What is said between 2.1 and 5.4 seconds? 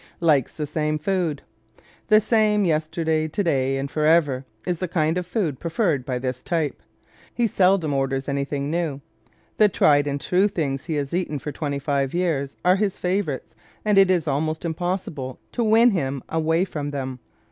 same "yesterday, today and forever" is the kind of